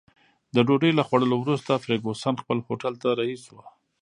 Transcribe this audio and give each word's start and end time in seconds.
د 0.55 0.57
ډوډۍ 0.67 0.91
له 0.95 1.03
خوړلو 1.07 1.35
وروسته 1.39 1.81
فرګوسن 1.83 2.35
خپل 2.43 2.57
هوټل 2.67 2.93
ته 3.01 3.09
رهي 3.19 3.37
شوه. 3.45 3.65